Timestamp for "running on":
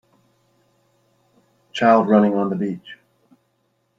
2.09-2.49